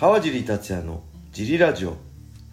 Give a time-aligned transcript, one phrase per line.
[0.00, 1.94] 川尻達也のジリラジオ。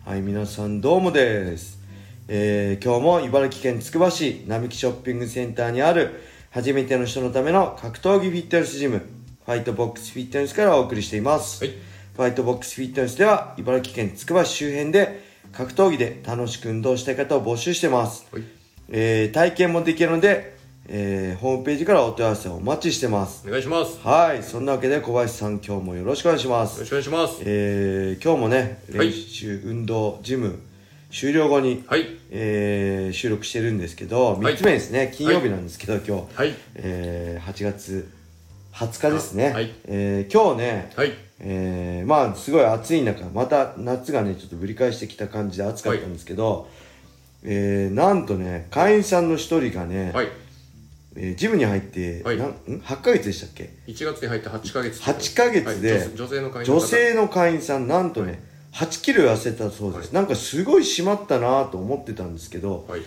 [0.03, 1.79] はい皆さんどうもです、
[2.27, 6.19] えー今日も茨城県つくば市並木ショッピングセンターにある
[6.51, 11.73] 初めての人のための格闘技フィットネスジムファイトボックスフィットネスからお送りしています、はい。
[12.17, 18.43] ファイトボックスフィットネスでは茨城県つくば市周辺で格闘技で楽しく運動したい方を募集してます、はい。
[18.89, 20.56] えー体験もできるので、
[20.89, 23.95] えーホームページからお問い合わせをお待ちしてますお願いします。
[23.95, 27.41] よはいそんなわけで小林さん今日もよろしくお願いしますろしくお願いします。
[27.45, 30.59] えー今日もねはい練習、運動ジム
[31.11, 32.05] 終了後に、はい。
[32.31, 36.53] えー収録してるんですけどはい3つ目ですね、金曜日なんですけど、今日、はい。
[36.75, 38.09] えー8月
[38.73, 41.11] 20日ですね、はいえー今日ね、はい。
[41.39, 46.69] えーまあすごい暑い中また夏がねちょっとぶり返してきた感じで暑かったんですけど、
[47.43, 50.27] えーなんとね会員さんの一人がね、はい。
[51.19, 52.37] えージムに入って、はい。
[52.37, 55.01] なんん？8ヶ月でしたっけ？1月に入って8ヶ月。
[55.01, 60.13] 8ヶ月ではい女女性の会員の方女性の会員さんなんとね、8キロ痩せたそうです、はい。
[60.13, 63.01] なんかすごい締まったなと思ってたんですけどはい。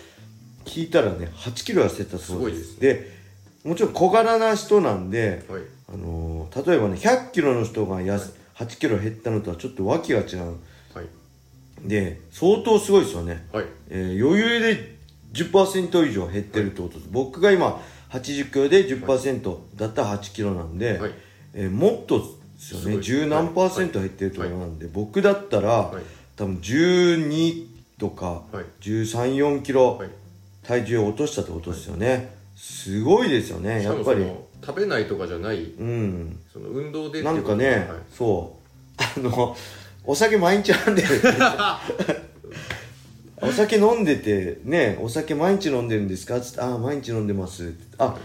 [0.65, 2.75] 聞いたらね8キロ痩せたそうです。
[2.75, 3.21] すごいで
[3.65, 5.63] もちろん小柄な人なんで、はい。
[5.93, 10.57] あのー例えばね100キロの人がやす、8キロ減ったのとはちょっと訳が違う。
[10.95, 11.89] はい。
[11.89, 13.67] で相当すごいですよね、はい。
[13.89, 14.99] えー余裕で
[15.33, 21.13] 10%以上減ってるってことです、僕が今80キロで10%だったら8キロなんで、はい。
[21.55, 22.25] えーもっとで
[22.59, 23.01] すよね。
[23.01, 26.03] 十何パーセント減ってるってことなんで、僕だったら、はい。
[26.37, 27.67] 多分12
[27.99, 28.65] とかはい。
[28.81, 30.11] 134キロはい。
[30.63, 34.27] 体重を落としたってことですよね、すごいですよねしやっぱり。
[34.65, 36.39] 食べないとかじゃない、うん。
[36.53, 39.03] その運動でなんかね、そう。
[39.03, 39.57] あの
[40.05, 41.09] お酒毎日飲んでる
[43.43, 46.41] お酒飲んでてねお酒毎日飲んでるんですか?
[46.41, 48.17] つって「ああ毎日飲んでます」あ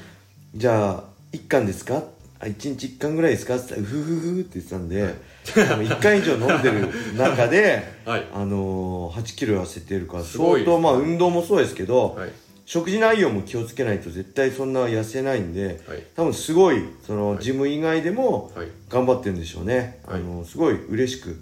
[0.55, 2.03] じゃあ1缶ですか?
[2.39, 5.13] あ1日1缶ぐらいですか?」っつったら「うふふふ」って言ってたんで
[5.45, 8.25] 1缶以上飲んでる 中で、はい。
[8.33, 12.31] あのー、8キロ痩せてるから相当まあ運動もそうですけど、はい。
[12.67, 16.01] 食事内容も気をつけないと絶対そんな痩せないんではい。
[16.15, 18.67] 多分すごいその、はいジム以外でもはい。
[18.89, 21.37] 頑張ってるんでしょうね、はいあのすごい嬉しく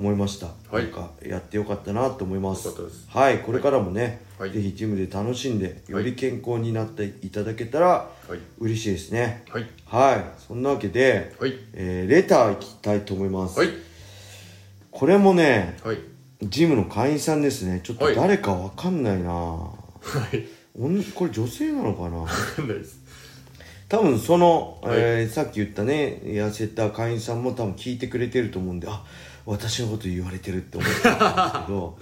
[0.00, 2.70] 思いました、はいなんかやってよかったなと思います
[3.08, 8.38] はいこれからもね、はいぜひジムで楽しんでいより健康になっていただけたらはい。
[8.58, 9.66] 嬉しいですねはい。
[9.84, 11.54] はいそんなわけで、はい。
[11.74, 13.68] えーレターいきたいと思います、はい。
[14.90, 15.98] これもねはい。
[16.44, 19.74] ジムの会員さんですねちょっとはい誰かわかんないな、は
[20.32, 20.46] い。
[21.14, 22.18] これ女性なのかな？
[22.20, 22.98] わかんないです。
[23.90, 29.04] 多分その、はいえーさっき言ったね痩せた会員さんも多分聞いてくれてると思うんであ
[29.46, 31.98] 私のこと言われてるって思ってたんですけど、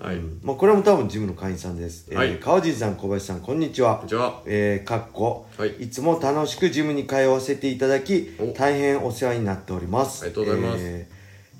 [0.00, 0.16] はい。
[0.16, 0.40] うん。
[0.42, 2.38] まあ、これも多分ジムの会員さんです、えーはい。
[2.38, 3.96] 川尻さん小林さんこんにちは。
[3.96, 4.42] こんにちは。
[4.46, 5.70] えー、かっこ、はい。
[5.80, 8.46] いつも楽しくジムに通わせていただきお。
[8.52, 10.22] 大変お世話になっております。
[10.22, 10.78] ありがとうございます。
[10.80, 11.14] えー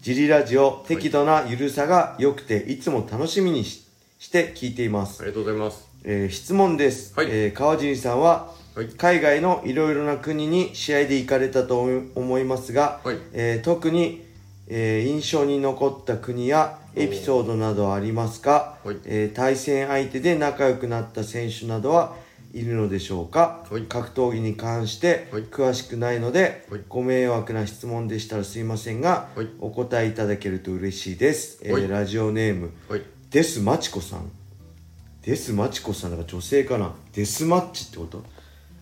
[0.04, 3.86] ジリラジオ適度なゆるさが良くていつも楽しみにし
[4.18, 5.22] して聞いています。
[5.22, 5.88] ありがとうございます。
[6.04, 7.28] えー質問です、はい。
[7.30, 8.86] えー川尻さんははい。
[8.98, 13.18] 海外のいろいろな国に試合で行かれたと思い思いますが、はい。
[13.32, 14.22] えー特に、
[14.66, 18.96] えー印象に残った国やエピソードなどはありますか、はい。
[19.04, 22.16] えー対戦相手で仲良くなった選手などは
[22.52, 23.82] いるのでしょうか、はい。
[23.82, 25.42] 格闘技に関してはい。
[25.42, 26.80] 詳しくないので、はい。
[26.88, 29.48] ご迷惑な質問でしたらすいませんが、はい。
[29.60, 31.88] お答えいただけると嬉しいです、えーはい。
[31.88, 33.02] ラジオネームはい。
[33.30, 34.30] デスマチコさん。
[35.22, 36.94] デスマチコさんだから女性かな？
[37.12, 38.22] デスマッチってこと？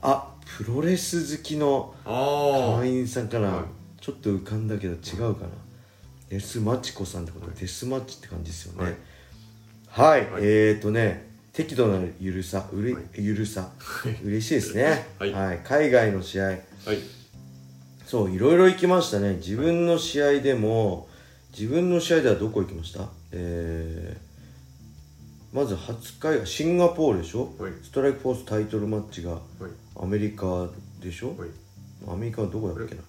[0.03, 3.64] あプロレス好きのあ会員さんからはい。
[4.00, 5.49] ちょっと浮かんだけど違うかな、
[6.32, 8.97] デスマチコさんってこと、デスマッチって感じですよね。
[9.88, 10.43] はい、はい。
[10.43, 13.03] えーとね適度なゆるさうれ、はい。
[13.16, 13.69] ゆるさ。
[14.25, 15.06] 嬉しいですね。
[15.19, 15.60] はい。
[15.62, 16.44] 海外の試合。
[16.44, 16.59] はい。
[18.06, 19.34] そういろいろ行きましたね。
[19.34, 21.06] 自分の試合でも
[21.53, 23.10] 自分の試合ではどこ行きました？
[23.32, 27.72] えー、まず初回がシンガポールでしょ、はい。
[27.82, 29.43] ストライクフォースタイトルマッチがはい。
[30.03, 31.50] アメリカでしょ、はい。
[32.08, 33.02] アメリカはどこだっけな？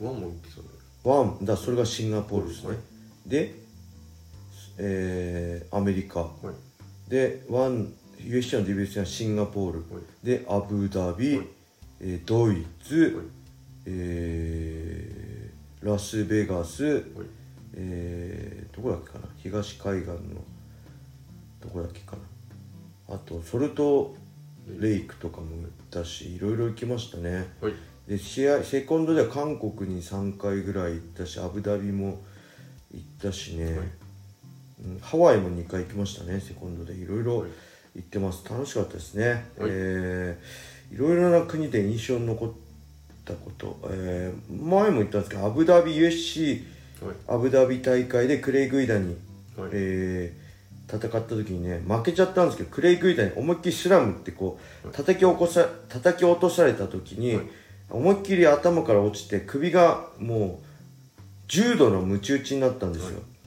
[0.00, 0.67] ワンも言ってたね。
[1.08, 2.78] ワンだそれがシンガポールですね、はい。
[3.26, 3.54] で、
[4.76, 6.20] えー、アメリカ。
[6.20, 6.28] は
[7.08, 7.10] い。
[7.10, 10.26] でワン USC のデビュー戦はシンガポール、はい。
[10.26, 11.46] でアブダビ、はい。
[12.02, 13.26] えードイツ、はい。
[13.86, 17.02] えーラスベガス、はい。
[17.74, 19.24] えーどこだっけかな。
[19.38, 20.18] 東海岸の
[21.60, 22.16] どこだっけか
[23.08, 23.14] な。
[23.14, 24.14] あとソルト
[24.78, 27.46] レイクとかも行ったしいろいろ行きましたね。
[27.62, 27.72] はい。
[28.08, 32.18] で試合セコンドでは韓国に3回ぐらい行ったしアブダビも
[32.92, 33.74] 行ったしね、はい。
[33.76, 33.80] う
[34.94, 36.94] んハワイも2回行きましたねセコンドで。
[36.94, 37.50] いろいろはい。
[37.96, 38.44] 行ってます。
[38.48, 39.42] 楽しかったですね、はい。
[39.70, 42.52] えーいろいろな国で印象に残っっ
[43.24, 46.64] たこと、えー前も言ったんですけどアブダビ USC
[47.04, 47.16] はい。
[47.28, 49.16] アブダビ大会でクレイ・グイダに、
[49.56, 49.70] はい。
[49.72, 50.48] えー
[50.90, 57.46] 戦った時にね負けちゃったんですけどクレイ・グイダに思いっきりスラムってこう叩き起こさ叩き落とされた時に、はい
[57.90, 63.38] 思いっきり頭から落ちて首がもう重度のムチ打ちになったんですよ、はい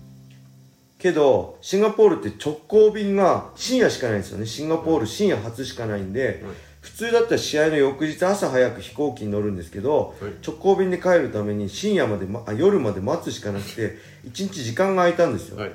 [1.02, 4.46] けどシンガポールって直行便が深夜しかないんですよね。
[4.46, 6.38] シンガポール深夜初しかないんで、はい。
[6.80, 10.32] 普通だったら試合の翌日朝早く飛行機に乗るんですけど、はい。
[10.46, 15.72] 直行便で帰るために深夜まで、ま、あ夜まで待つしかなくて1日時間が空いたんですよ、はい。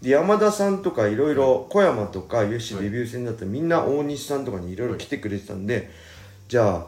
[0.00, 1.34] で山田さんとかいろい。
[1.34, 4.88] ろ小山とか UFC デビュー戦だったらみんな大西さんとかにいろい。
[4.88, 5.90] ろ来てくれてたんで、
[6.48, 6.86] じゃあ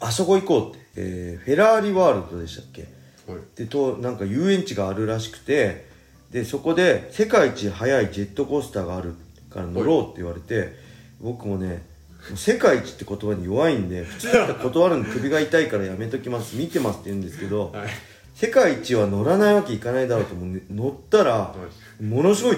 [0.00, 2.82] あそこ行こうって、えーフェラーリワールドでしたっけ？
[3.30, 3.40] はい。
[3.56, 5.88] でとなんか遊園地があるらしくて。
[6.30, 9.16] でそこで世界一速いジェットコースターがある
[9.50, 10.76] から乗ろうって言われて
[11.20, 11.82] 僕もね
[12.28, 17.88] もう世界一って言葉に弱いんで普通だったら断るの首が痛いからやめときます見てますって言うんですけど、 はい。
[18.34, 21.52] 世界一は乗らないわけいかないだろうと思う、ね、乗ったら
[22.00, 22.56] ものすごい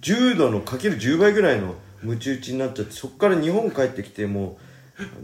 [0.00, 4.58] 10度のかける10倍ぐらいのムチ打ちになっちゃってそこから日本帰ってきても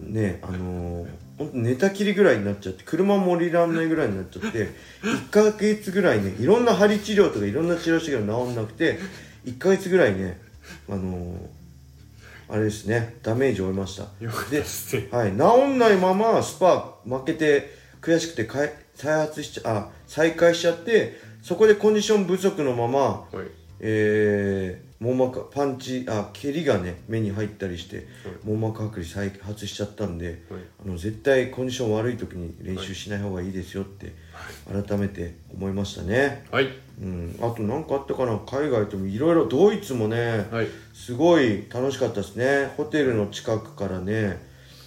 [0.07, 1.09] うねあのー、
[1.39, 4.71] ほんと寝たきりぐらいになっちゃって車も降りらんないぐらいになっちゃって
[5.03, 8.99] 1ヶ月ぐらいねいろんな針治療とかいろんな治療してけど治んなくて
[9.45, 10.41] 1ヶ月ぐらいね
[10.89, 11.39] あのー、
[12.49, 14.07] あれですねダメージを負いました。
[14.51, 14.63] で
[15.13, 23.67] はい、治んないままスパ負けて悔しくてかえ再発しちゃあ再開しちゃってそこでコンディション不足のまま、はい。
[23.79, 28.07] えー、網膜パンチあ蹴りがね目に入ったりして、
[28.45, 30.37] 網膜剥離再発しちゃったんで、はい。
[30.85, 34.15] あの絶対コンディション悪い時に練習しない方がいいですよって
[34.67, 36.69] 改めて思いましたね、はい。
[37.01, 38.39] うん、あと何かあったかな？
[38.39, 40.69] 海外ともいろいろドイツもね、はい。
[40.95, 42.73] すごい楽しかったですね。
[42.79, 44.41] ホテルの近くからね。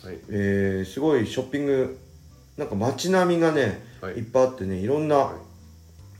[0.04, 0.18] はい。
[0.30, 2.00] えーすごいショッピング
[2.58, 4.16] なんか街並みがね、はい。
[4.16, 5.36] い、っぱいあってねいろんなは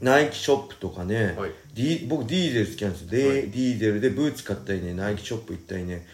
[0.02, 1.52] ナイキショップとかね、はい。
[1.74, 3.36] ディ僕ディーゼル好きなんですよ、ではい。
[3.36, 6.06] ディーゼルでブーツ買ったりねナイキショップ行ったりね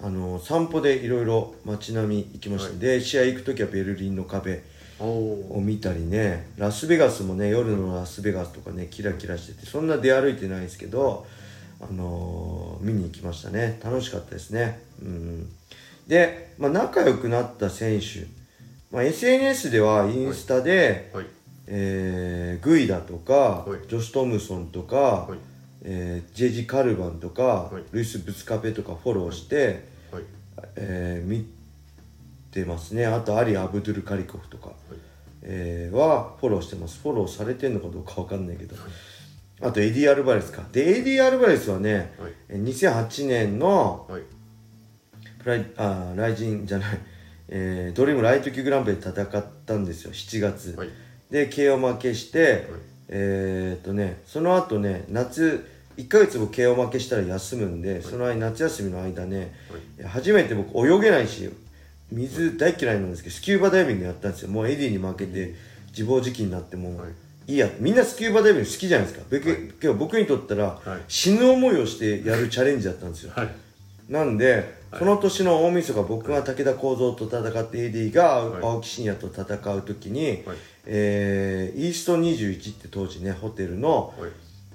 [0.00, 2.78] あの散歩でいろいろ街並み行きました、はい。
[2.78, 4.62] で試合行く時はベルリンの壁
[5.00, 11.26] を見たりねラスベガスもね夜のラスベガスとかねキラキラしててそんな出歩いてないですけど、
[11.80, 13.78] あのー見に行きましたね。
[13.84, 14.80] 楽しかったですね。
[15.00, 15.48] うん。
[16.08, 18.26] で、まあ、仲良くなった選手、
[18.90, 21.26] まあ、SNS ではインスタで、はい
[21.66, 23.32] えーグイダとか、
[23.66, 23.80] はい。
[23.88, 25.38] ジョシュ・トムソンとか、はい。
[25.84, 27.42] えー JZ・カルバンとか、
[27.72, 27.82] はい。
[27.92, 30.22] ルイス・ブスカペとかフォローして、はい。
[30.76, 31.46] えー見
[32.50, 33.06] てますね。
[33.06, 34.70] あとアリ・アブドゥルカリコフとか、
[35.42, 37.00] えーはフォローしてます。
[37.00, 38.76] フォローされてんのかどうかわかんないけど、
[39.60, 40.62] あとエディ・アルバレスか。
[40.72, 42.32] でエディ・アルバレスはね、はい。
[42.48, 44.22] えー2008年のはい。
[45.42, 46.98] プライあーライジンじゃない、
[47.48, 50.12] えードリームライト級グランプリで戦ったんですよ。
[50.12, 50.88] 7月、はい
[51.32, 52.68] で KO 負けして、
[53.08, 59.54] えーっとねその後ね夏1ヶ月僕 KO 負けしたら休むんで、その間夏休みの間ね、
[60.06, 61.50] 初めて僕泳げないし
[62.10, 64.50] 水大嫌いなんですけどスキューバダイビングやったんですよ。
[64.50, 65.54] もうエディに負けて
[65.88, 67.00] 自暴自棄になっても
[67.48, 67.52] い。
[67.52, 71.00] いいやみんなスキューバダイビング好きじゃないですか、僕けど僕にとったら、はい。
[71.08, 73.48] 死ぬ思いをしてやるチャレンジだったんですよ、はい。
[74.08, 78.62] なんで、その年の大晦日僕が武田幸三と戦ってエディがはい。
[78.62, 80.56] 青木真也と戦う時に、はい。
[80.86, 84.30] えーイースト21って当時ねホテルの、はい。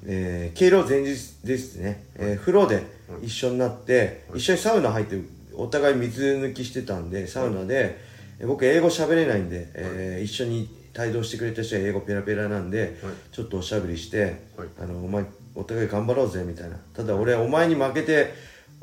[0.05, 2.83] えー、敬老前日ですね、えー風呂で
[3.23, 5.19] 一緒になって、一緒にサウナ入って
[5.55, 7.97] お互い水抜きしてたんでサウナで、
[8.39, 13.13] えー僕英語喋れないんで、えー一緒に帯同してくれた人は英語ペラペラなんで、はい。
[13.31, 14.23] ちょっとおしゃべりして、
[14.57, 14.67] はい。
[14.81, 15.25] あのお前
[15.55, 16.77] お互い頑張ろうぜみたいな。
[16.95, 18.33] ただ俺お前に負けて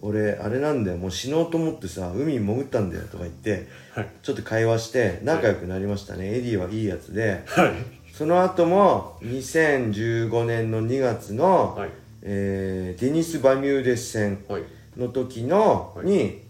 [0.01, 4.09] 俺あれなんだよもう死のうと思ってさ海に潜ったんだよとか言って、はい。
[4.23, 7.43] ちょっと会話して仲良くなりましたね、エディはいいやつで。
[7.47, 7.73] はい。
[8.13, 11.91] その後も2015年の2月の、はい。
[12.23, 14.63] えーデニス・バミューデス戦はい。
[14.97, 16.07] の時の、はい。
[16.07, 16.43] に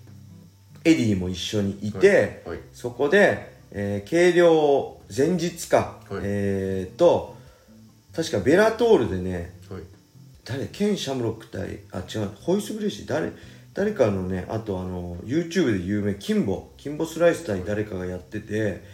[0.85, 2.59] エディも一緒にいて、はい。
[2.73, 6.21] そこで、えー計量前日か、はい。
[6.23, 7.35] えーと
[8.15, 9.83] 確かベラトールでねはい
[10.45, 10.67] 誰？
[10.67, 13.07] ケン・シャムロック対あ違うホイス・グレイシー。
[13.07, 13.33] 誰？
[13.73, 18.85] 誰かのねあとあの YouTube で有名キンボキンボスライス対誰かがやってて、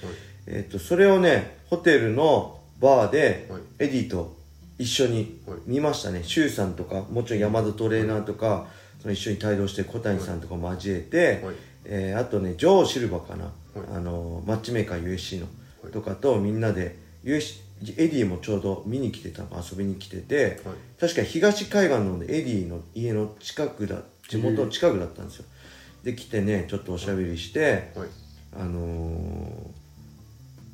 [0.47, 3.61] えっとそれをねホテルのバーではい。
[3.79, 4.37] エディと
[4.79, 5.59] 一緒にはい。
[5.67, 6.23] 見ましたね。
[6.25, 8.69] 周さんとかもちろん山田トレーナーとか
[9.03, 11.55] その一緒に帯同して小谷さんとか交えて、はい。
[11.85, 13.53] えーあとねジョー・シルバーかな、はい。
[13.97, 15.47] あのマッチメーカー USC の、
[15.83, 15.93] はい。
[15.93, 17.61] とかとみんなで USC
[17.97, 20.75] エディもちょうど見に来てたの遊びに来てて、はい。
[21.01, 25.45] 確か東海岸のエディの家の近くだ地元の近くだったんですよ。
[26.05, 28.09] で来てねちょっとおしゃべりして、はい。
[28.53, 29.81] あのー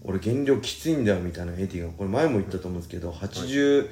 [0.08, 3.88] 俺減量きついんだよみたいなエディがこれ前も言ったと思うんですけど80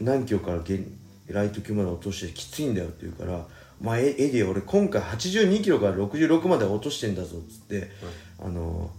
[0.00, 0.86] 何キロから減
[1.28, 3.46] ライト級まで落としてきついんだよって言うから
[3.80, 7.90] 「まあ、エディ俺今回82キロから66まで落としてんだぞ」っつって、
[8.38, 8.90] あの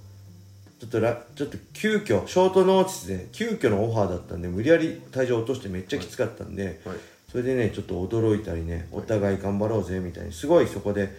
[0.79, 6.98] ちょっとらちょっと急遽 short notice で急遽のオファーだったんで無理やり体重落としてめっちゃきつかったんで、はい。
[7.29, 11.12] それでねちょっと驚いたりねお互い頑張ろうぜみたいにすごいそこで、はい。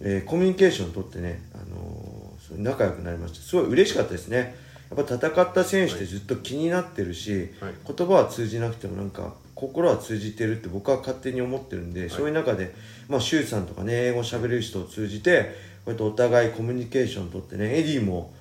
[0.00, 3.40] えーコミュニケーションを取ってね、あのー仲良くなりました。
[3.40, 4.56] すごい嬉しかったですね。
[4.90, 7.74] やっぱ戦った選手ってずっと気になってるし、はい。
[7.86, 12.74] 言葉は通じなくてもなんか心は通じてるって僕は勝手に思ってるんで、そういう中で
[13.08, 18.32] まあ周さんとかね英語喋れる人を通じてこうやってお互いコミュニケーションを取ってねエディも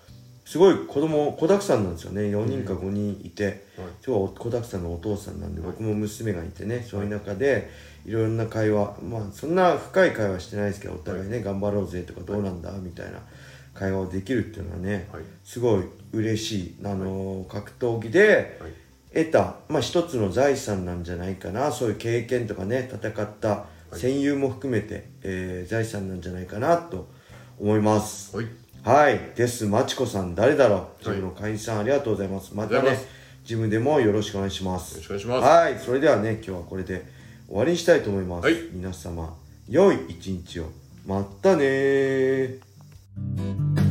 [0.48, 2.22] すごい子供子だくさんなんですよね。
[2.22, 3.56] 4人か5人いて、はい
[4.06, 7.70] 今日は子だくさんのお父さんなんで僕も娘がいてねそういう中で
[8.06, 13.20] いろんな会話まあそんな深い会話してないですけどお互いね頑張ろうぜとかどうなんだみたいな
[13.74, 15.24] 会話をできるっていうのはねはい。
[15.44, 19.26] すごい嬉しいあのー格闘技ではい。
[19.26, 21.74] 得たまあ一つの財産なんじゃないかな。
[21.74, 27.10] そういう経験とかね戦った戦友も含めて、えー財産なんじゃないかなと
[27.60, 28.38] 思います。
[28.88, 29.20] はいはい。
[29.36, 29.66] です。
[29.66, 30.78] まちこさん、誰だろう？
[30.78, 32.56] はいジムの会員さん、ありがとうございます。
[32.56, 32.98] またね
[33.44, 35.02] ジムでもよろしくお願いしまよろす。
[35.02, 35.78] しくお願いしますはい。
[35.78, 37.06] それではね、今日はこれで
[37.48, 38.46] 終わりにしたいと思います。
[38.46, 39.36] はい皆様、
[39.68, 40.70] 良い一日を。
[41.06, 43.87] またねー。